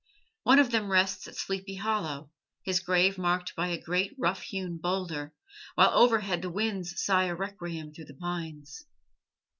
[0.41, 2.31] One of them rests at Sleepy Hollow,
[2.63, 5.31] his grave marked by a great rough hewn boulder,
[5.75, 8.87] while overhead the winds sigh a requiem through the pines.